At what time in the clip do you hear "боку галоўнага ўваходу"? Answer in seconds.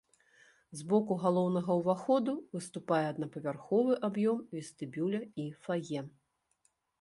0.93-2.33